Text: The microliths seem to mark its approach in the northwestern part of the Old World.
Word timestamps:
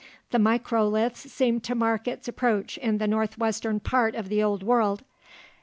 The 0.31 0.39
microliths 0.39 1.29
seem 1.29 1.59
to 1.59 1.75
mark 1.75 2.07
its 2.07 2.27
approach 2.27 2.79
in 2.79 2.97
the 2.97 3.05
northwestern 3.05 3.79
part 3.79 4.15
of 4.15 4.29
the 4.29 4.41
Old 4.41 4.63
World. 4.63 5.03